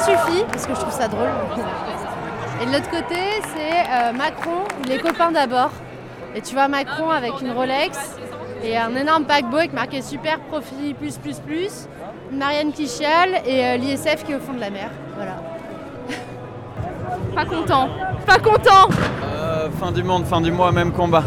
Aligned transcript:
suffit, 0.00 0.44
parce 0.50 0.66
que 0.66 0.74
je 0.74 0.80
trouve 0.80 0.92
ça 0.92 1.08
drôle. 1.08 1.30
Et 2.62 2.66
de 2.66 2.72
l'autre 2.72 2.90
côté, 2.90 3.16
c'est 3.54 3.90
euh, 3.90 4.12
Macron, 4.12 4.64
les 4.86 4.98
copains 4.98 5.32
d'abord. 5.32 5.70
Et 6.34 6.40
tu 6.42 6.54
vois 6.54 6.68
Macron 6.68 7.10
avec 7.10 7.40
une 7.40 7.52
Rolex 7.52 7.98
et 8.62 8.76
un 8.76 8.94
énorme 8.94 9.24
paquebot 9.24 9.56
avec 9.56 9.72
marqué 9.72 10.02
super 10.02 10.38
profit 10.40 10.94
plus 10.94 11.16
plus 11.16 11.38
plus. 11.38 11.88
Marianne 12.30 12.72
qui 12.72 12.86
chiale 12.86 13.40
et 13.46 13.64
euh, 13.64 13.76
l'ISF 13.76 14.24
qui 14.24 14.32
est 14.32 14.36
au 14.36 14.40
fond 14.40 14.52
de 14.52 14.60
la 14.60 14.70
mer. 14.70 14.90
Voilà. 15.16 15.36
Pas 17.34 17.44
content. 17.44 17.88
Pas 18.26 18.38
content. 18.38 18.88
Euh, 19.24 19.68
fin 19.80 19.90
du 19.90 20.02
monde, 20.02 20.24
fin 20.26 20.40
du 20.40 20.52
mois, 20.52 20.70
même 20.70 20.92
combat. 20.92 21.24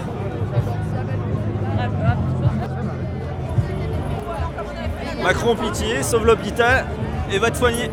Macron 5.22 5.56
pitié, 5.56 6.04
sauve 6.04 6.26
l'hôpital 6.26 6.86
et 7.32 7.40
va 7.40 7.50
te 7.50 7.58
soigner. 7.58 7.90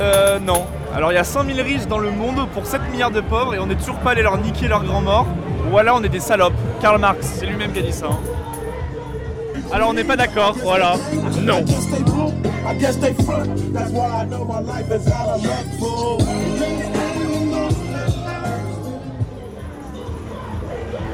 Euh 0.00 0.38
non. 0.40 0.66
Alors 0.94 1.12
il 1.12 1.14
y 1.14 1.18
a 1.18 1.24
5000 1.24 1.60
riches 1.60 1.86
dans 1.86 1.98
le 1.98 2.10
monde 2.10 2.48
pour 2.52 2.66
7 2.66 2.80
milliards 2.90 3.10
de 3.10 3.20
pauvres 3.20 3.54
et 3.54 3.58
on 3.58 3.66
n'est 3.66 3.76
toujours 3.76 3.98
pas 3.98 4.10
allé 4.10 4.22
leur 4.22 4.38
niquer 4.38 4.68
leur 4.68 4.84
grand 4.84 5.00
mort. 5.00 5.26
Ou 5.72 5.78
alors 5.78 5.98
on 6.00 6.04
est 6.04 6.08
des 6.08 6.20
salopes. 6.20 6.54
Karl 6.80 6.98
Marx, 7.00 7.26
c'est 7.38 7.46
lui-même 7.46 7.72
qui 7.72 7.78
a 7.80 7.82
dit 7.82 7.92
ça. 7.92 8.06
hein. 8.06 8.18
Alors 9.72 9.88
on 9.88 9.92
n'est 9.94 10.04
pas 10.04 10.16
d'accord, 10.16 10.54
voilà. 10.62 10.94
Non. 11.40 11.64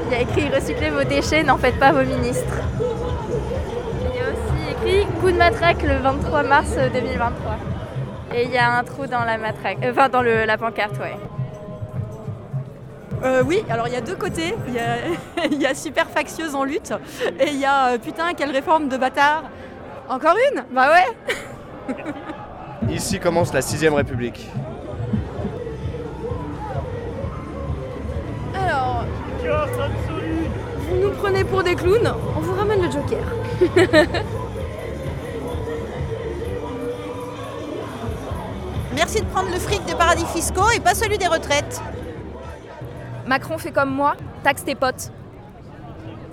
Il 0.07 0.11
y 0.11 0.15
a 0.15 0.21
écrit 0.21 0.49
recyclez 0.49 0.89
vos 0.89 1.03
déchets, 1.03 1.43
n'en 1.43 1.57
faites 1.57 1.79
pas 1.79 1.91
vos 1.91 2.03
ministres. 2.03 2.57
Il 2.79 4.15
y 4.15 4.19
a 4.19 4.29
aussi 4.31 4.71
écrit 4.71 5.05
coup 5.21 5.31
de 5.31 5.37
matraque 5.37 5.81
le 5.83 5.97
23 6.01 6.43
mars 6.43 6.69
2023. 6.93 7.57
Et 8.33 8.45
il 8.45 8.51
y 8.51 8.57
a 8.57 8.77
un 8.77 8.83
trou 8.83 9.07
dans 9.07 9.25
la 9.25 9.37
matraque, 9.37 9.79
euh, 9.83 9.91
enfin 9.91 10.07
dans 10.07 10.21
le, 10.21 10.45
la 10.45 10.57
pancarte, 10.57 10.97
ouais. 10.99 11.17
Euh, 13.23 13.43
oui, 13.45 13.63
alors 13.69 13.87
il 13.87 13.93
y 13.93 13.97
a 13.97 14.01
deux 14.01 14.15
côtés. 14.15 14.55
Il 14.67 14.73
y 14.73 14.79
a, 14.79 15.45
il 15.51 15.61
y 15.61 15.65
a 15.65 15.75
super 15.75 16.09
factieuse 16.09 16.55
en 16.55 16.63
lutte 16.63 16.93
et 17.39 17.49
il 17.49 17.59
y 17.59 17.65
a 17.65 17.89
euh, 17.89 17.97
putain 17.97 18.33
quelle 18.33 18.51
réforme 18.51 18.87
de 18.87 18.97
bâtard. 18.97 19.43
Encore 20.09 20.35
une? 20.51 20.63
Bah 20.73 20.89
ouais. 20.89 21.95
Ici 22.89 23.19
commence 23.19 23.53
la 23.53 23.61
sixième 23.61 23.93
République. 23.93 24.49
Alors, 28.55 29.05
vous 30.89 30.97
nous 30.97 31.11
prenez 31.11 31.43
pour 31.43 31.63
des 31.63 31.75
clowns, 31.75 32.13
on 32.35 32.39
vous 32.39 32.53
ramène 32.53 32.81
le 32.81 32.91
Joker. 32.91 33.19
Merci 38.93 39.21
de 39.21 39.25
prendre 39.27 39.49
le 39.49 39.59
fric 39.59 39.85
des 39.85 39.95
paradis 39.95 40.25
fiscaux 40.25 40.69
et 40.75 40.79
pas 40.79 40.93
celui 40.93 41.17
des 41.17 41.27
retraites. 41.27 41.81
Macron 43.25 43.57
fait 43.57 43.71
comme 43.71 43.89
moi, 43.89 44.15
taxe 44.43 44.65
tes 44.65 44.75
potes. 44.75 45.11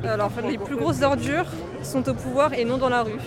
Alors 0.02 0.26
en 0.26 0.30
fait, 0.30 0.42
les 0.42 0.58
plus 0.58 0.76
grosses 0.76 1.02
ordures 1.02 1.46
sont 1.82 2.08
au 2.08 2.14
pouvoir 2.14 2.52
et 2.54 2.64
non 2.64 2.76
dans 2.76 2.88
la 2.88 3.02
rue. 3.02 3.20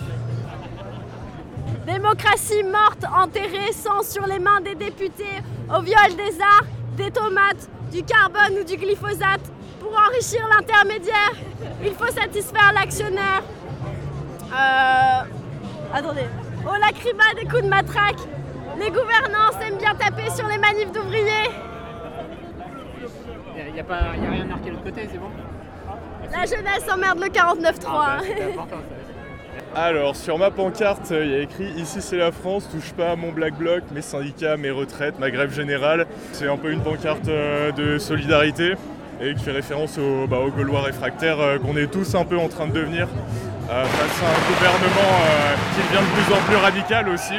Démocratie 1.85 2.63
morte, 2.63 3.05
enterrée, 3.15 3.71
sang 3.73 4.03
sur 4.03 4.25
les 4.27 4.39
mains 4.39 4.61
des 4.61 4.75
députés, 4.75 5.41
au 5.69 5.81
viol 5.81 6.15
des 6.15 6.39
arts, 6.41 6.65
des 6.97 7.11
tomates, 7.11 7.69
du 7.91 8.03
carbone 8.03 8.59
ou 8.59 8.63
du 8.63 8.77
glyphosate. 8.77 9.41
Pour 9.79 9.91
enrichir 9.97 10.47
l'intermédiaire, 10.53 11.31
il 11.83 11.93
faut 11.93 12.11
satisfaire 12.11 12.71
l'actionnaire. 12.73 13.43
Euh... 14.53 15.23
Attendez. 15.93 16.27
Au 16.65 16.79
lacryma 16.79 17.23
des 17.35 17.47
coups 17.47 17.63
de 17.63 17.67
matraque, 17.67 18.19
les 18.79 18.89
gouvernants 18.89 19.59
aiment 19.65 19.77
bien 19.77 19.95
taper 19.95 20.29
sur 20.35 20.47
les 20.47 20.57
manifs 20.57 20.91
d'ouvriers. 20.91 21.49
Il 23.67 23.73
n'y 23.73 23.79
a, 23.79 23.83
pas- 23.83 24.15
y 24.21 24.25
a 24.25 24.29
rien 24.31 24.45
marqué 24.45 24.65
de 24.65 24.71
l'autre 24.71 24.83
côté, 24.83 25.07
c'est 25.11 25.17
bon 25.17 25.29
La 26.31 26.45
jeunesse 26.45 26.85
emmerde 26.91 27.19
le 27.19 27.27
49-3. 27.27 27.85
Ah, 27.87 28.17
bah. 28.69 28.77
Alors 29.75 30.15
sur 30.15 30.37
ma 30.37 30.51
pancarte, 30.51 31.11
il 31.11 31.27
y 31.31 31.35
a 31.35 31.39
écrit 31.39 31.65
Ici 31.77 32.01
c'est 32.01 32.17
la 32.17 32.31
France, 32.31 32.67
touche 32.69 32.91
pas 32.93 33.11
à 33.11 33.15
mon 33.15 33.31
black 33.31 33.53
bloc, 33.55 33.83
mes 33.93 34.01
syndicats, 34.01 34.57
mes 34.57 34.71
retraites, 34.71 35.19
ma 35.19 35.29
grève 35.31 35.53
générale. 35.53 36.07
C'est 36.33 36.47
un 36.47 36.57
peu 36.57 36.71
une 36.71 36.81
pancarte 36.81 37.27
euh, 37.27 37.71
de 37.71 37.97
solidarité 37.97 38.73
et 39.21 39.33
qui 39.35 39.43
fait 39.43 39.51
référence 39.51 39.97
aux, 39.97 40.27
bah, 40.27 40.39
aux 40.39 40.49
Gaulois 40.51 40.81
réfractaires 40.81 41.39
euh, 41.39 41.57
qu'on 41.59 41.77
est 41.77 41.87
tous 41.87 42.15
un 42.15 42.25
peu 42.25 42.37
en 42.37 42.47
train 42.49 42.67
de 42.67 42.73
devenir 42.73 43.07
euh, 43.69 43.85
face 43.85 44.23
à 44.23 44.29
un 44.29 44.53
gouvernement 44.53 45.11
euh, 45.21 45.55
qui 45.75 45.87
devient 45.87 46.05
de 46.05 46.21
plus 46.23 46.33
en 46.33 46.41
plus 46.47 46.55
radical 46.57 47.09
aussi. 47.09 47.35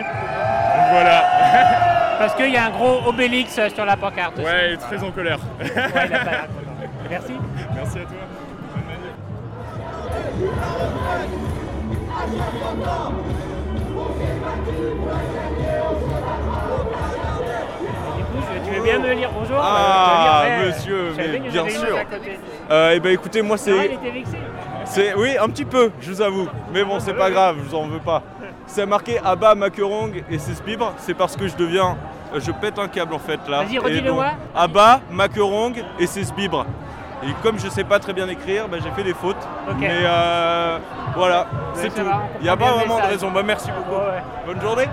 Donc 0.76 0.86
voilà. 0.90 1.22
Parce 2.18 2.34
qu'il 2.34 2.50
y 2.50 2.56
a 2.56 2.66
un 2.66 2.70
gros 2.70 3.00
obélix 3.06 3.58
sur 3.74 3.84
la 3.84 3.96
pancarte. 3.96 4.34
aussi. 4.34 4.44
Ouais, 4.44 4.76
très 4.76 5.02
en 5.02 5.10
colère. 5.10 5.38
Ouais, 5.60 5.66
il 5.74 6.14
a 6.14 6.18
pas 6.20 6.30
l'air 6.30 6.46
content. 6.46 6.88
Merci. 7.10 7.32
Merci 7.74 7.98
à 7.98 8.02
toi. 8.02 8.18
Du 18.16 18.24
coup, 18.24 18.42
tu 18.64 18.74
veux 18.74 18.82
bien 18.82 18.98
me 18.98 19.12
lire 19.14 19.30
bonjour 19.32 19.58
Ah, 19.60 20.42
euh, 20.44 20.48
lire, 20.48 20.58
ouais, 20.58 20.66
monsieur, 20.66 21.12
mais 21.16 21.38
en 21.38 21.50
bien 21.50 21.68
sûr. 21.68 21.98
Euh, 22.70 22.92
eh 22.94 23.00
ben 23.00 23.12
écoutez, 23.12 23.42
moi 23.42 23.56
Ah, 23.58 23.62
il 23.66 23.72
c'est. 23.72 23.94
était 23.94 24.10
vexé. 24.10 24.36
C'est 24.84 25.14
oui, 25.14 25.36
un 25.40 25.48
petit 25.48 25.64
peu, 25.64 25.90
je 26.00 26.10
vous 26.10 26.20
avoue. 26.22 26.48
Mais 26.72 26.84
bon, 26.84 27.00
c'est 27.00 27.14
pas 27.14 27.30
grave, 27.30 27.56
je 27.58 27.68
vous 27.70 27.74
en 27.74 27.86
veux 27.86 27.98
pas. 27.98 28.22
C'est 28.74 28.86
marqué 28.86 29.18
Abba 29.22 29.54
Makerong 29.54 30.24
et 30.30 30.38
c'est 30.38 30.54
Spibre, 30.54 30.94
c'est 30.96 31.12
parce 31.12 31.36
que 31.36 31.46
je 31.46 31.54
deviens 31.56 31.94
je 32.38 32.50
pète 32.52 32.78
un 32.78 32.88
câble 32.88 33.12
en 33.12 33.18
fait 33.18 33.38
là. 33.46 33.64
Vas-y, 33.64 33.78
redis-le 33.78 34.12
moi. 34.12 34.28
Abba 34.54 35.02
Makerong 35.10 35.74
et 35.98 36.06
Spibre. 36.06 36.64
Et 37.22 37.34
comme 37.42 37.58
je 37.58 37.68
sais 37.68 37.84
pas 37.84 37.98
très 37.98 38.14
bien 38.14 38.26
écrire, 38.28 38.68
bah, 38.68 38.78
j'ai 38.82 38.90
fait 38.92 39.04
des 39.04 39.12
fautes. 39.12 39.36
Mais 39.78 39.90
euh, 39.90 40.78
voilà, 41.14 41.46
c'est 41.74 41.90
tout. 41.90 42.00
Il 42.40 42.44
n'y 42.44 42.48
a 42.48 42.56
pas 42.56 42.72
vraiment 42.72 42.96
de 42.96 43.08
raison. 43.08 43.30
Bah, 43.30 43.42
merci 43.44 43.68
beaucoup. 43.70 44.00
Ouais. 44.00 44.22
Bonne 44.46 44.60
journée. 44.62 44.88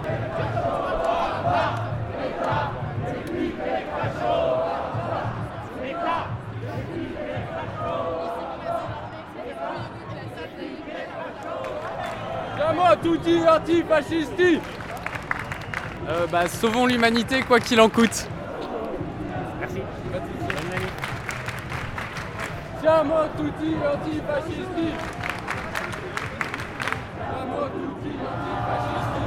Siamo 12.70 13.00
tutti 13.00 13.44
antifascisti 13.48 14.62
euh, 16.08 16.28
bah, 16.28 16.48
Sauvons 16.48 16.86
l'humanité 16.86 17.42
quoi 17.42 17.60
qu'il 17.60 17.82
en 17.82 17.90
coûte. 17.90 18.28
Merci. 19.60 19.82
Bonne 20.12 20.22
manif. 20.70 20.92
Siamo 22.80 23.28
tutti 23.36 23.76
antifascisti 23.84 24.94
Siamo 27.18 27.72
tutti 27.72 28.20
antifascisti 28.22 29.24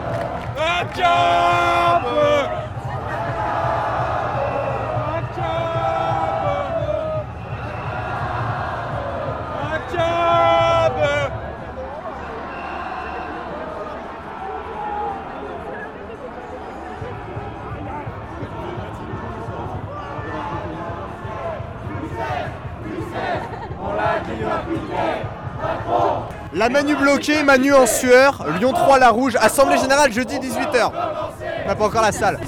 La 26.62 26.68
Manu 26.68 26.94
bloquée, 26.94 27.42
Manu 27.42 27.74
en 27.74 27.86
sueur, 27.86 28.46
Lyon 28.60 28.72
3 28.72 29.00
la 29.00 29.10
rouge, 29.10 29.34
Assemblée 29.34 29.78
Générale 29.78 30.12
jeudi 30.12 30.38
18h. 30.38 30.92
On 31.64 31.66
n'a 31.68 31.74
pas 31.74 31.84
encore 31.86 32.02
la 32.02 32.12
salle. 32.12 32.38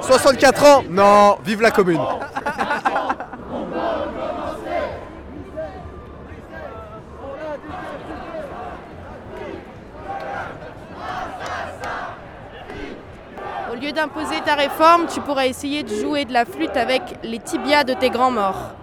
64 0.00 0.64
ans 0.64 0.82
Non, 0.90 1.38
vive 1.44 1.62
la 1.62 1.70
commune. 1.70 2.00
Au 13.70 13.74
lieu 13.76 13.92
d'imposer 13.92 14.40
ta 14.44 14.56
réforme, 14.56 15.06
tu 15.06 15.20
pourras 15.20 15.46
essayer 15.46 15.84
de 15.84 15.94
jouer 15.94 16.24
de 16.24 16.32
la 16.32 16.44
flûte 16.44 16.76
avec 16.76 17.02
les 17.22 17.38
tibias 17.38 17.84
de 17.84 17.94
tes 17.94 18.10
grands 18.10 18.32
morts. 18.32 18.74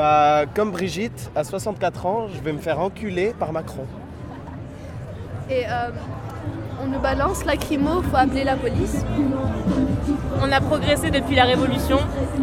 Bah, 0.00 0.38
comme 0.54 0.70
Brigitte, 0.72 1.30
à 1.36 1.44
64 1.44 2.06
ans, 2.06 2.26
je 2.34 2.40
vais 2.40 2.52
me 2.52 2.58
faire 2.58 2.80
enculer 2.80 3.34
par 3.38 3.52
Macron. 3.52 3.86
Et 5.48 5.64
euh, 5.66 5.90
On 6.82 6.86
nous 6.86 6.98
balance 6.98 7.44
lacrymo, 7.44 8.02
faut 8.02 8.16
appeler 8.16 8.44
la 8.44 8.56
police. 8.56 9.04
On 10.42 10.50
a 10.50 10.60
progressé 10.60 11.10
depuis 11.10 11.34
la 11.34 11.44
Révolution 11.44 11.98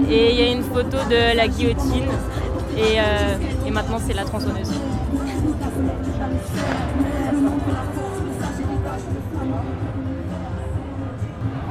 et 0.09 0.31
il 0.31 0.39
y 0.39 0.43
a 0.43 0.51
une 0.51 0.63
photo 0.63 0.97
de 1.09 1.35
la 1.35 1.47
guillotine 1.47 2.05
et, 2.77 2.99
euh, 2.99 3.37
et 3.65 3.71
maintenant 3.71 3.97
c'est 3.99 4.13
la 4.13 4.23
tronçonneuse. 4.23 4.71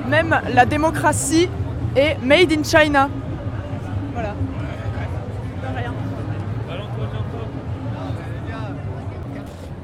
Même 0.08 0.40
la 0.52 0.66
démocratie 0.66 1.48
est 1.94 2.16
made 2.22 2.52
in 2.52 2.62
China. 2.64 3.08
Voilà. 4.12 4.34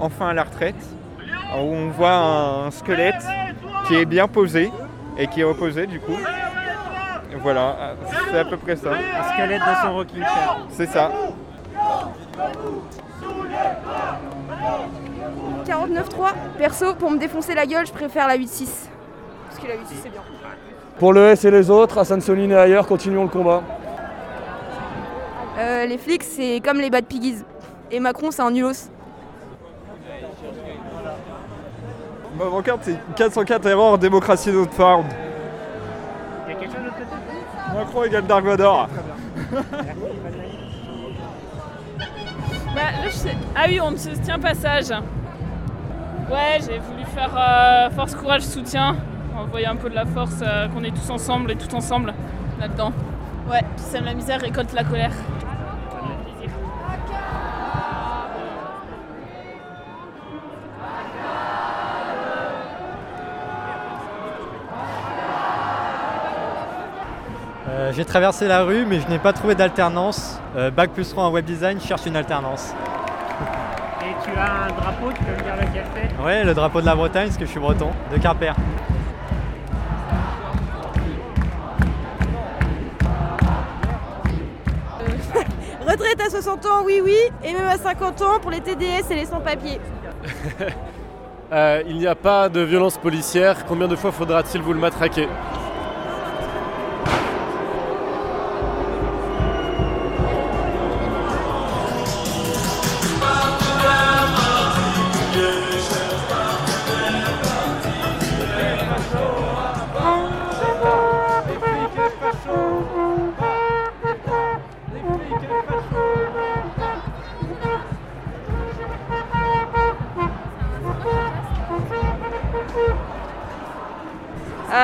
Enfin 0.02 0.28
à 0.28 0.34
la 0.34 0.44
retraite, 0.44 0.76
où 1.54 1.58
on 1.58 1.88
voit 1.90 2.12
un 2.12 2.70
squelette 2.70 3.24
qui 3.86 3.94
est 3.94 4.04
bien 4.04 4.28
posé 4.28 4.70
et 5.16 5.26
qui 5.28 5.40
est 5.40 5.44
reposé 5.44 5.86
du 5.86 6.00
coup. 6.00 6.16
Voilà, 7.42 7.94
c'est 8.30 8.38
à 8.38 8.44
peu 8.44 8.58
près 8.58 8.76
ça. 8.76 8.90
Un 8.90 9.32
squelette 9.32 9.60
dans 9.60 9.88
son 9.88 9.94
rocking 9.94 10.22
chair. 10.22 10.58
C'est 10.70 10.86
ça. 10.86 11.10
49.3. 15.64 16.32
Perso, 16.58 16.94
pour 16.94 17.10
me 17.10 17.18
défoncer 17.18 17.54
la 17.54 17.66
gueule, 17.66 17.86
je 17.86 17.92
préfère 17.92 18.28
la 18.28 18.36
8-6. 18.36 18.88
Parce 19.48 19.60
que 19.60 19.68
la 19.68 19.74
8-6 19.74 19.78
c'est 20.02 20.10
bien. 20.10 20.20
Pour 20.98 21.12
le 21.12 21.28
S 21.28 21.44
et 21.44 21.50
les 21.50 21.70
autres, 21.70 21.98
à 21.98 22.04
Sainte-Soline 22.04 22.52
et 22.52 22.56
ailleurs, 22.56 22.86
continuons 22.86 23.22
le 23.22 23.28
combat. 23.28 23.62
Euh, 25.58 25.86
les 25.86 25.98
flics, 25.98 26.22
c'est 26.22 26.60
comme 26.64 26.78
les 26.78 26.90
bad 26.90 27.06
piggies. 27.06 27.42
Et 27.90 28.00
Macron, 28.00 28.30
c'est 28.30 28.42
un 28.42 28.50
nulos. 28.50 28.91
Ma 32.38 32.46
pancarte 32.46 32.80
c'est 32.82 32.98
404 33.16 33.66
erreurs, 33.66 33.98
démocratie 33.98 34.50
de 34.50 34.56
notre 34.58 34.72
forme. 34.72 35.06
Il 36.46 36.52
y 36.52 36.56
a 36.56 36.58
quelque 36.58 36.72
chose 36.72 36.80
de 36.80 36.84
l'autre 36.86 36.96
côté? 36.98 37.76
Macron 37.78 38.04
égale 38.04 38.26
Dark 38.26 38.44
Vador. 38.44 38.88
Bah, 42.74 42.80
là, 43.02 43.06
je 43.08 43.10
sais- 43.10 43.36
Ah 43.54 43.64
oui, 43.68 43.78
on 43.82 43.90
ne 43.90 43.96
se 43.98 44.08
tient 44.10 44.38
pas 44.38 44.54
sage. 44.54 44.88
Ouais, 46.30 46.58
j'ai 46.60 46.78
voulu 46.78 47.04
faire 47.14 47.30
euh, 47.36 47.90
force, 47.90 48.14
courage, 48.14 48.40
soutien. 48.42 48.96
Envoyer 49.36 49.66
un 49.66 49.76
peu 49.76 49.90
de 49.90 49.94
la 49.94 50.06
force, 50.06 50.36
euh, 50.42 50.68
qu'on 50.68 50.82
est 50.82 50.90
tous 50.90 51.10
ensemble 51.10 51.50
et 51.50 51.56
tout 51.56 51.74
ensemble 51.74 52.14
là-dedans. 52.58 52.92
Ouais, 53.50 53.60
qui 53.76 53.82
sème 53.82 54.06
la 54.06 54.14
misère, 54.14 54.40
récolte 54.40 54.72
la 54.72 54.84
colère. 54.84 55.12
Euh, 67.72 67.90
J'ai 67.92 68.04
traversé 68.04 68.48
la 68.48 68.64
rue, 68.64 68.84
mais 68.84 69.00
je 69.00 69.08
n'ai 69.08 69.18
pas 69.18 69.32
trouvé 69.32 69.54
d'alternance. 69.54 70.38
Euh, 70.56 70.70
bac 70.70 70.90
plus 70.90 71.08
3 71.08 71.24
en 71.24 71.30
web 71.30 71.44
design, 71.46 71.80
je 71.80 71.86
cherche 71.86 72.04
une 72.04 72.16
alternance. 72.16 72.74
Et 74.02 74.12
tu 74.22 74.30
as 74.38 74.64
un 74.64 74.68
drapeau, 74.68 75.10
tu 75.14 75.24
peux 75.24 75.32
me 75.32 75.42
dire 75.42 75.56
lequel 75.56 75.84
c'est? 75.94 76.22
Ouais, 76.22 76.44
le 76.44 76.52
drapeau 76.52 76.82
de 76.82 76.86
la 76.86 76.94
Bretagne, 76.94 77.28
parce 77.28 77.38
que 77.38 77.46
je 77.46 77.50
suis 77.50 77.60
breton, 77.60 77.88
de 78.12 78.18
Quimper. 78.18 78.54
Retraite 85.80 86.20
à 86.20 86.28
60 86.30 86.66
ans, 86.66 86.82
oui, 86.84 87.00
oui, 87.02 87.16
et 87.42 87.52
même 87.54 87.66
à 87.66 87.78
50 87.78 88.20
ans 88.20 88.38
pour 88.40 88.50
les 88.50 88.60
TDS 88.60 89.10
et 89.10 89.14
les 89.14 89.24
sans-papiers. 89.26 89.80
Euh, 91.52 91.82
il 91.86 91.98
n'y 91.98 92.06
a 92.06 92.14
pas 92.14 92.48
de 92.48 92.62
violence 92.62 92.96
policière. 92.96 93.66
Combien 93.66 93.86
de 93.86 93.94
fois 93.94 94.10
faudra-t-il 94.10 94.62
vous 94.62 94.72
le 94.72 94.78
matraquer? 94.78 95.28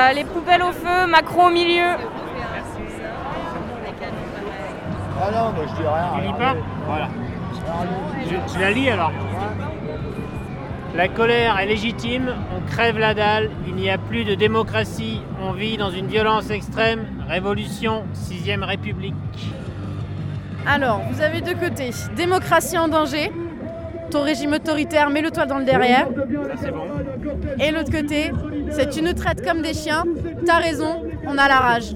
Euh, 0.09 0.13
les 0.13 0.25
poubelles 0.25 0.63
au 0.63 0.73
feu, 0.73 1.07
Macron 1.09 1.49
au 1.49 1.51
milieu. 1.51 1.97
Ah 5.21 5.31
non, 5.33 5.53
moi 5.53 5.65
je 5.67 5.75
dis 5.75 5.87
rien. 5.87 6.13
Tu 6.17 6.27
lis 6.27 6.39
pas 6.39 6.55
Voilà. 6.87 7.09
Je, 8.25 8.55
je 8.55 8.61
la 8.61 8.71
lis 8.71 8.91
alors. 8.91 9.13
La 10.95 11.09
colère 11.09 11.59
est 11.59 11.67
légitime, 11.67 12.35
on 12.57 12.67
crève 12.71 12.99
la 12.99 13.15
dalle, 13.15 13.51
il 13.67 13.75
n'y 13.75 13.91
a 13.91 13.99
plus 13.99 14.25
de 14.25 14.35
démocratie, 14.35 15.21
on 15.43 15.53
vit 15.53 15.77
dans 15.77 15.91
une 15.91 16.07
violence 16.07 16.51
extrême, 16.51 17.07
révolution, 17.29 18.05
sixième 18.15 18.65
république. 18.65 19.15
Alors, 20.67 21.03
vous 21.11 21.21
avez 21.21 21.41
deux 21.41 21.55
côtés. 21.55 21.91
Démocratie 22.17 22.79
en 22.79 22.89
danger. 22.89 23.31
Ton 24.11 24.23
régime 24.23 24.55
autoritaire, 24.55 25.11
mets-le 25.11 25.31
toi 25.31 25.45
dans 25.45 25.59
le 25.59 25.65
derrière. 25.65 26.07
Ça 26.07 26.55
c'est 26.63 26.71
bon. 26.71 26.87
Et 27.61 27.71
l'autre 27.71 27.93
côté, 27.93 28.33
c'est 28.70 28.91
tu 28.91 29.03
nous 29.03 29.12
traites 29.12 29.44
comme 29.44 29.62
des 29.62 29.75
chiens. 29.75 30.05
T'as 30.47 30.59
raison, 30.59 31.03
on 31.26 31.38
a 31.38 31.49
la 31.49 31.59
rage. 31.59 31.94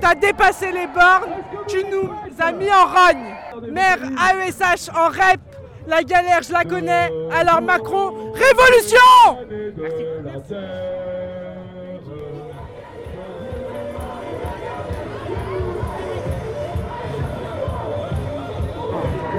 T'as 0.00 0.14
dépassé 0.14 0.72
les 0.72 0.86
bornes, 0.86 1.30
tu 1.68 1.84
nous 1.84 2.10
as 2.38 2.52
mis 2.52 2.70
en 2.70 2.86
rogne. 2.86 3.70
Maire 3.70 3.98
AESH 4.02 4.88
en 4.94 5.08
REP, 5.08 5.40
la 5.86 6.02
galère 6.02 6.42
je 6.42 6.52
la 6.52 6.64
connais, 6.64 7.10
alors 7.30 7.60
Macron, 7.60 8.32
révolution 8.32 8.98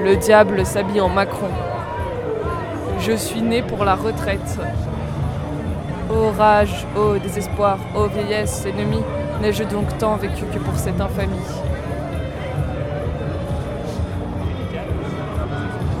Le 0.04 0.16
diable 0.16 0.66
s'habille 0.66 1.00
en 1.00 1.08
Macron. 1.08 1.48
Je 3.04 3.16
suis 3.16 3.42
né 3.42 3.62
pour 3.62 3.84
la 3.84 3.96
retraite. 3.96 4.60
Ô 6.08 6.30
rage, 6.38 6.86
ô 6.96 7.18
désespoir, 7.18 7.78
ô 7.96 8.06
vieillesse, 8.06 8.64
ennemie, 8.64 9.02
n'ai-je 9.40 9.64
donc 9.64 9.98
tant 9.98 10.14
vécu 10.14 10.44
que 10.44 10.58
pour 10.60 10.76
cette 10.76 11.00
infamie? 11.00 11.34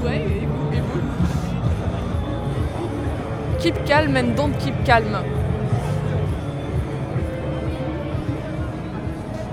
Ouais, 0.04 0.16
et 0.16 0.46
vous, 0.46 0.72
et 0.72 0.80
vous? 0.80 1.00
Keep 3.58 3.84
calm 3.84 4.16
and 4.16 4.36
don't 4.36 4.56
keep 4.60 4.84
calm. 4.84 5.18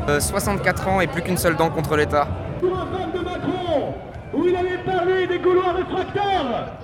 Euh, 0.07 0.19
64 0.19 0.87
ans 0.87 1.01
et 1.01 1.07
plus 1.07 1.23
qu'une 1.23 1.37
seule 1.37 1.55
dent 1.55 1.71
contre 1.71 1.95
l'État. 1.95 2.27
de 2.61 2.67
Macron, 2.67 3.95
où 4.35 4.45
il 4.45 4.55
allait 4.55 4.77
parler 4.85 5.25
des 5.25 5.39
Gaulois 5.39 5.73
réfractaires. 5.73 6.75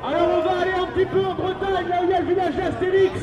Alors 0.00 0.28
on 0.38 0.42
va 0.42 0.60
aller 0.60 0.72
un 0.72 0.86
petit 0.98 1.06
peu 1.06 1.24
en 1.24 1.34
Bretagne, 1.34 1.86
où 2.00 2.04
il 2.04 2.10
y 2.10 2.14
a 2.14 2.20
le 2.20 2.26
village 2.26 2.54
d'Astérix. 2.56 3.20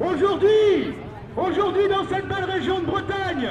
Aujourd'hui, 0.00 0.94
aujourd'hui 1.36 1.88
dans 1.88 2.04
cette 2.08 2.26
belle 2.26 2.44
région 2.44 2.80
de 2.80 2.86
Bretagne, 2.86 3.48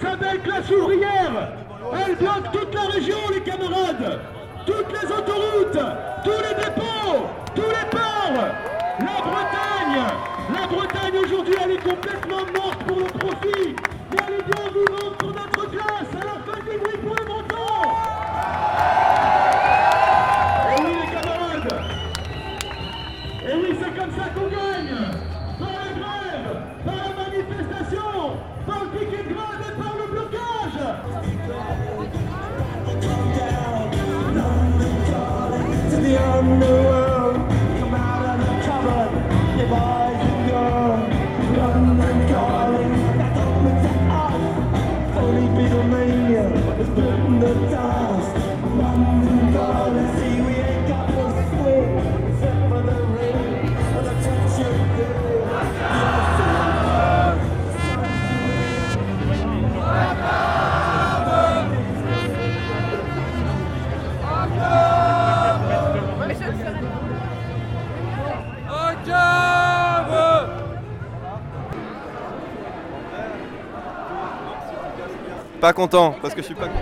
sa 0.00 0.16
belle 0.16 0.40
classe 0.40 0.70
ouvrière, 0.70 1.52
elle 1.92 2.16
bloque 2.16 2.50
toute 2.52 2.74
la 2.74 2.82
région, 2.82 3.18
les 3.32 3.40
camarades. 3.40 4.20
Toutes 4.66 4.92
les 4.92 5.06
autoroutes, 5.06 5.78
tous 6.24 6.30
les 6.30 6.64
dépôts, 6.64 7.26
tous 7.54 7.62
les 7.62 7.88
ports. 7.90 8.44
La 9.00 9.20
Bretagne, 9.22 10.02
la 10.54 10.66
Bretagne 10.66 11.18
aujourd'hui, 11.24 11.54
elle 11.64 11.70
est 11.72 11.82
complètement 11.82 12.44
morte 12.54 12.78
pour 12.86 12.98
le 12.98 13.04
profit. 13.04 13.76
Elle 14.12 14.34
est 14.34 14.44
bien 14.44 14.64
pour 15.18 15.28
notre 15.28 15.57
don't 36.40 36.60
know. 36.60 36.77
Pas 75.60 75.72
content, 75.72 76.14
parce 76.22 76.34
que 76.34 76.40
je 76.40 76.46
suis 76.46 76.54
pas 76.54 76.68
content. 76.68 76.78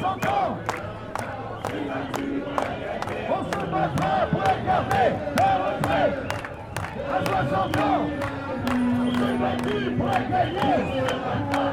60 0.00 0.26
ans 0.26 0.58
On 3.30 3.44
se 3.44 3.66
battra 3.66 4.26
pour 4.30 4.40
la 4.40 4.56
garder. 4.66 5.08
La 5.36 5.50
retraite 5.64 6.16
à 7.10 7.24
60 7.24 7.76
ans 7.76 8.02
On 8.66 9.10
s'est 9.12 9.36
battu 9.38 9.76
pour 9.96 10.06
la 10.06 10.20
gagner, 10.20 10.60
on 10.64 11.10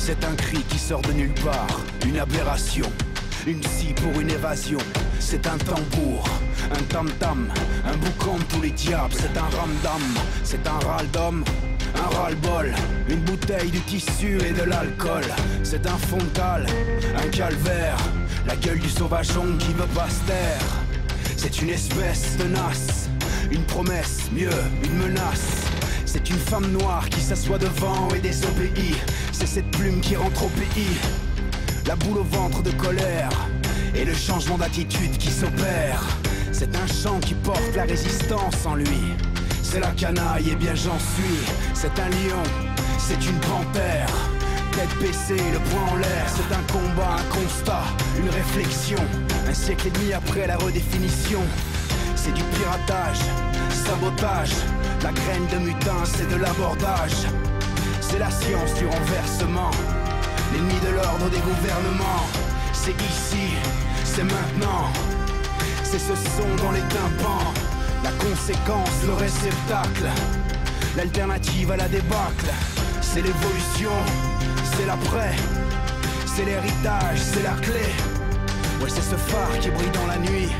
C'est 0.07 0.25
un 0.25 0.37
cri 0.37 0.63
qui 0.69 0.79
sort 0.79 1.03
de 1.03 1.11
nulle 1.11 1.35
part, 1.45 1.81
une 2.07 2.21
aberration, 2.21 2.87
une 3.45 3.61
scie 3.65 3.93
pour 3.93 4.21
une 4.21 4.31
évasion. 4.31 4.79
C'est 5.19 5.49
un 5.49 5.59
tambour, 5.59 6.25
un 6.71 6.81
tam-tam, 6.85 7.49
un 7.85 7.97
boucan 7.97 8.37
de 8.39 8.45
tous 8.45 8.63
les 8.63 8.71
diables. 8.71 9.13
C'est 9.13 9.37
un 9.37 9.49
ramdam, 9.59 10.03
c'est 10.45 10.65
un 10.65 10.79
râle 10.87 11.11
d'homme, 11.11 11.43
un 11.97 12.17
ras-le-bol, 12.17 12.73
une 13.09 13.19
bouteille 13.23 13.73
de 13.73 13.79
tissu 13.79 14.39
et 14.47 14.53
de 14.53 14.63
l'alcool. 14.63 15.25
C'est 15.65 15.85
un 15.89 15.99
frontal, 15.99 16.67
un 17.17 17.29
calvaire, 17.31 17.99
la 18.47 18.55
gueule 18.55 18.79
du 18.79 18.89
sauvageon 18.89 19.57
qui 19.59 19.73
veut 19.73 19.93
pas 19.93 20.09
se 20.09 20.21
taire. 20.29 20.69
C'est 21.37 21.63
une 21.63 21.71
espèce 21.71 22.37
tenace, 22.37 23.11
une 23.51 23.65
promesse, 23.65 24.31
mieux, 24.33 24.51
une 24.85 24.99
menace. 24.99 25.67
C'est 26.16 26.30
une 26.30 26.38
femme 26.38 26.73
noire 26.73 27.06
qui 27.11 27.20
s'assoit 27.20 27.58
devant 27.58 28.08
et 28.16 28.20
désobéit. 28.20 28.96
C'est 29.32 29.46
cette 29.46 29.70
plume 29.73 30.00
qui 30.00 30.16
rentre 30.16 30.44
au 30.44 30.49
pays. 30.49 30.96
La 31.87 31.94
boule 31.94 32.16
au 32.16 32.23
ventre 32.23 32.62
de 32.62 32.70
colère 32.70 33.28
et 33.94 34.02
le 34.02 34.14
changement 34.14 34.56
d'attitude 34.56 35.18
qui 35.18 35.30
s'opère. 35.30 36.02
C'est 36.52 36.75
un 36.75 36.87
chant 36.87 37.20
qui 37.20 37.35
porte 37.35 37.76
la 37.76 37.82
résistance 37.82 38.64
en 38.64 38.76
lui. 38.76 39.14
C'est 39.62 39.80
la 39.80 39.90
canaille 39.90 40.49
et 40.52 40.56
bien 40.56 40.75
j'en 40.75 40.99
suis. 40.99 41.52
C'est 41.75 42.00
un 42.00 42.08
lion, 42.08 42.42
c'est 42.96 43.23
une 43.23 43.38
panthère. 43.40 44.08
Tête 44.73 44.99
baissée, 44.99 45.42
le 45.52 45.58
poing 45.58 45.92
en 45.92 45.96
l'air. 45.96 46.26
C'est 46.28 46.54
un 46.54 46.62
combat, 46.73 47.16
un 47.18 47.42
constat, 47.42 47.85
une 48.18 48.30
réflexion. 48.30 49.04
Un 49.46 49.52
siècle 49.52 49.88
et 49.88 49.90
demi 49.90 50.14
après 50.14 50.46
la 50.46 50.56
redéfinition. 50.56 51.42
C'est 52.26 52.33
du 52.33 52.42
piratage, 52.42 53.21
sabotage. 53.71 54.50
La 55.04 55.12
graine 55.12 55.47
de 55.47 55.59
mutin, 55.59 56.02
c'est 56.04 56.28
de 56.28 56.35
l'abordage. 56.35 57.23
C'est 58.00 58.18
la 58.18 58.28
science 58.33 58.75
du 58.75 58.85
renversement. 58.85 59.71
L'ennemi 60.52 60.75
de 60.85 60.97
l'ordre 60.97 61.30
des 61.30 61.38
gouvernements. 61.38 62.26
C'est 62.73 62.97
ici, 63.00 63.54
c'est 64.02 64.25
maintenant. 64.25 64.90
C'est 65.85 66.00
ce 66.00 66.16
son 66.16 66.64
dans 66.64 66.73
les 66.73 66.80
tympans. 66.80 67.52
La 68.02 68.11
conséquence, 68.11 69.04
le 69.06 69.14
réceptacle. 69.14 70.11
L'alternative 70.97 71.71
à 71.71 71.76
la 71.76 71.87
débâcle. 71.87 72.50
C'est 73.02 73.23
l'évolution, 73.23 73.95
c'est 74.76 74.87
l'après. 74.87 75.37
C'est 76.35 76.45
l'héritage, 76.45 77.21
c'est 77.21 77.45
la 77.45 77.54
clé. 77.62 77.87
Ouais, 78.83 78.88
c'est 78.88 79.09
ce 79.12 79.14
phare 79.14 79.61
qui 79.61 79.71
brille 79.71 79.92
dans 79.95 80.06
la 80.06 80.18
nuit. 80.18 80.50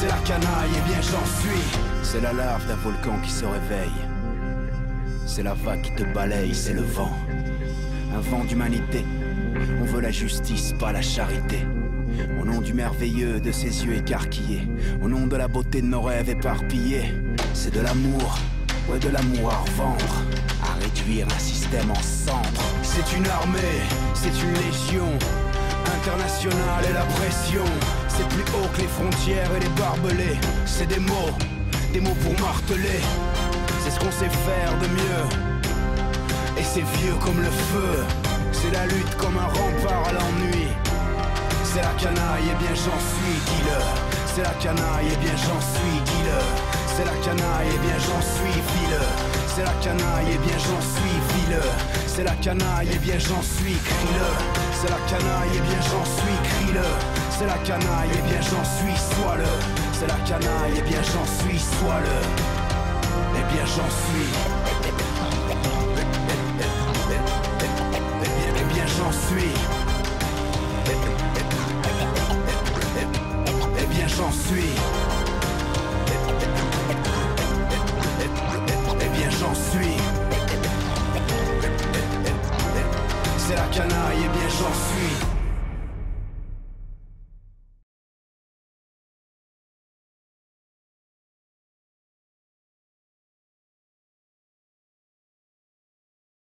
C'est 0.00 0.06
la 0.06 0.18
canaille, 0.18 0.70
et 0.76 0.88
bien 0.88 1.00
j'en 1.00 1.26
suis. 1.40 1.80
C'est 2.04 2.20
la 2.20 2.32
lave 2.32 2.68
d'un 2.68 2.76
volcan 2.76 3.18
qui 3.20 3.32
se 3.32 3.44
réveille. 3.44 3.90
C'est 5.26 5.42
la 5.42 5.54
vague 5.54 5.82
qui 5.82 5.90
te 5.90 6.04
balaye, 6.04 6.54
c'est 6.54 6.72
le 6.72 6.82
vent. 6.82 7.10
Un 8.14 8.20
vent 8.20 8.44
d'humanité. 8.44 9.04
On 9.80 9.84
veut 9.86 10.00
la 10.00 10.12
justice, 10.12 10.72
pas 10.78 10.92
la 10.92 11.02
charité. 11.02 11.66
Au 12.40 12.44
nom 12.44 12.60
du 12.60 12.74
merveilleux 12.74 13.40
de 13.40 13.50
ses 13.50 13.84
yeux 13.84 13.96
écarquillés. 13.96 14.68
Au 15.02 15.08
nom 15.08 15.26
de 15.26 15.34
la 15.34 15.48
beauté 15.48 15.82
de 15.82 15.86
nos 15.86 16.02
rêves 16.02 16.30
éparpillés. 16.30 17.12
C'est 17.52 17.74
de 17.74 17.80
l'amour, 17.80 18.38
ouais, 18.88 19.00
de 19.00 19.08
l'amour 19.08 19.52
à 19.52 19.56
revendre. 19.56 20.14
À 20.62 20.74
réduire 20.80 21.26
un 21.26 21.40
système 21.40 21.90
en 21.90 22.02
cendres. 22.02 22.62
C'est 22.84 23.16
une 23.16 23.26
armée, 23.26 23.82
c'est 24.14 24.28
une 24.28 24.54
légion 24.54 25.18
internationale 25.96 26.84
et 26.88 26.92
la 26.92 27.04
pression. 27.04 27.64
C'est 28.18 28.28
plus 28.30 28.42
haut 28.52 28.66
que 28.74 28.80
les 28.80 28.88
frontières 28.88 29.48
et 29.56 29.60
les 29.60 29.68
barbelés. 29.80 30.38
C'est 30.66 30.86
des 30.86 30.98
mots, 30.98 31.30
des 31.92 32.00
mots 32.00 32.16
pour 32.24 32.34
marteler. 32.40 32.98
C'est 33.84 33.92
ce 33.92 34.00
qu'on 34.00 34.10
sait 34.10 34.28
faire 34.28 34.72
de 34.82 34.88
mieux. 34.88 35.26
Et 36.58 36.64
c'est 36.64 36.82
vieux 36.98 37.14
comme 37.24 37.38
le 37.38 37.52
feu. 37.70 38.02
C'est 38.50 38.72
la 38.72 38.86
lutte 38.86 39.14
comme 39.18 39.38
un 39.38 39.46
rempart 39.46 40.08
à 40.08 40.12
l'ennui. 40.14 40.66
C'est 41.62 41.80
la 41.80 41.94
canaille, 41.94 42.50
et 42.50 42.58
bien 42.58 42.74
j'en 42.74 42.98
suis, 42.98 43.38
dis-le. 43.46 43.78
C'est 44.34 44.42
la 44.42 44.56
canaille, 44.64 45.12
et 45.12 45.16
bien 45.22 45.36
j'en 45.36 45.60
suis, 45.62 45.98
dis-le. 46.10 46.42
C'est 46.96 47.04
la 47.04 47.14
canaille, 47.22 47.70
et 47.70 47.78
bien 47.86 47.98
j'en 48.02 48.20
suis, 48.34 48.58
file. 48.66 48.98
C'est 49.46 49.62
la 49.62 49.74
canaille, 49.78 50.34
et 50.34 50.38
bien 50.38 50.58
j'en 50.58 50.82
suis, 50.82 51.18
file. 51.30 51.60
C'est 52.06 52.24
la 52.24 52.34
canaille, 52.42 52.88
et 52.92 52.98
bien 52.98 53.18
j'en 53.18 53.42
suis, 53.42 53.78
crie-le. 53.78 54.30
C'est 54.72 54.90
la 54.90 54.98
canaille, 55.06 55.54
et 55.54 55.60
bien 55.60 55.80
j'en 55.86 56.04
suis, 56.04 56.36
crie-le. 56.50 57.27
C'est 57.38 57.46
la 57.46 57.58
canaille, 57.58 58.10
et 58.18 58.22
bien 58.22 58.40
j'en 58.40 58.64
suis, 58.64 58.96
sois-le. 59.14 59.44
C'est 59.92 60.08
la 60.08 60.16
canaille, 60.26 60.76
et 60.76 60.82
bien 60.82 61.00
j'en 61.04 61.24
suis, 61.24 61.60
sois-le. 61.60 63.38
Et 63.38 63.54
bien 63.54 63.64
j'en 63.64 63.88
suis. 63.88 64.67